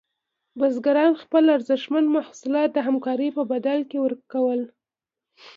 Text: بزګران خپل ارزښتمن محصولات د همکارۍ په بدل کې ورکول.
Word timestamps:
بزګران 0.59 1.13
خپل 1.23 1.43
ارزښتمن 1.55 2.05
محصولات 2.17 2.69
د 2.73 2.77
همکارۍ 2.87 3.29
په 3.37 3.43
بدل 3.51 3.79
کې 3.89 3.97
ورکول. 4.05 4.61